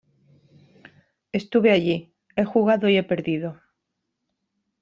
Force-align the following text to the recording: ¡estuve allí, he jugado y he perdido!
¡estuve 1.31 1.69
allí, 1.71 2.15
he 2.35 2.43
jugado 2.43 2.89
y 2.89 2.97
he 2.97 3.03
perdido! 3.03 3.61